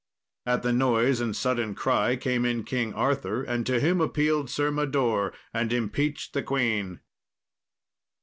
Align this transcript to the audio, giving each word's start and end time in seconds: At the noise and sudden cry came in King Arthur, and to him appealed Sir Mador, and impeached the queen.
At 0.47 0.63
the 0.63 0.73
noise 0.73 1.21
and 1.21 1.35
sudden 1.35 1.75
cry 1.75 2.15
came 2.15 2.43
in 2.43 2.63
King 2.63 2.91
Arthur, 2.95 3.43
and 3.43 3.67
to 3.67 3.79
him 3.79 4.01
appealed 4.01 4.49
Sir 4.49 4.71
Mador, 4.71 5.31
and 5.53 5.71
impeached 5.71 6.33
the 6.33 6.41
queen. 6.41 7.01